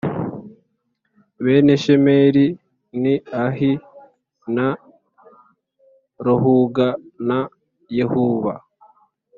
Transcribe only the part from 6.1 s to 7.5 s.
rohuga na